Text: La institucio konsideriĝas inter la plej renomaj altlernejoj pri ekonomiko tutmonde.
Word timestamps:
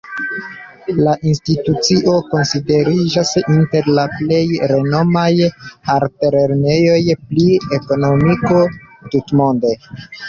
La 1.07 1.11
institucio 1.31 2.13
konsideriĝas 2.31 3.33
inter 3.41 3.89
la 3.99 4.05
plej 4.13 4.41
renomaj 4.71 5.27
altlernejoj 5.97 6.99
pri 7.27 7.47
ekonomiko 7.79 8.65
tutmonde. 9.15 9.77